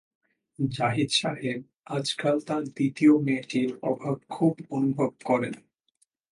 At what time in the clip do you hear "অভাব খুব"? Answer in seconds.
3.83-4.53